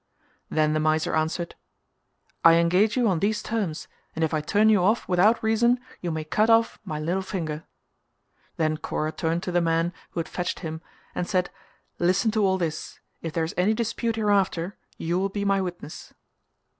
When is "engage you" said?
2.55-3.07